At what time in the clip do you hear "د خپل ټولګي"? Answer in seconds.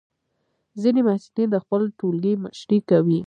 1.51-2.33